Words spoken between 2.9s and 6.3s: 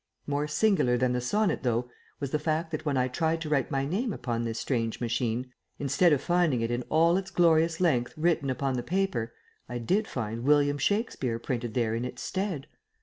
I tried to write my name upon this strange machine, instead of